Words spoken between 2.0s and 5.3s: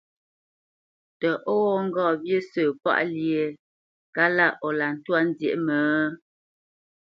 wyé sə̂ páʼ lyé kalá o lǎ ntwá